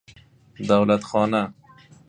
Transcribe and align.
دولت 0.69 1.01
خانه 1.03 1.53